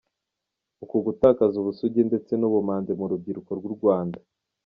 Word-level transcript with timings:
Uku 0.83 0.95
gutakaza 1.05 1.55
ubusugi 1.61 2.01
ndetse 2.09 2.31
n’ubumanzi 2.37 2.91
murubyiruko 2.99 3.51
rw’urwanda. 3.59 4.17